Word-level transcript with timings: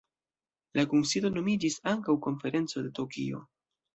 La 0.79 0.85
kunsido 0.93 1.31
nomiĝis 1.35 1.77
ankaŭ 1.93 2.17
Konferenco 2.27 2.85
de 2.87 2.93
Tokio. 3.01 3.45